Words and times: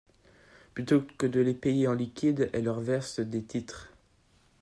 Plutôt 0.73 1.03
que 1.19 1.27
de 1.27 1.39
les 1.41 1.53
payer 1.53 1.87
en 1.87 1.93
liquide, 1.93 2.49
elle 2.53 2.63
leur 2.63 2.79
verse 2.79 3.19
des 3.19 3.43
titres. 3.43 3.93